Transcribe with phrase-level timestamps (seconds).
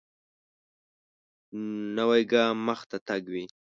[1.97, 3.45] نوی ګام مخته تګ وي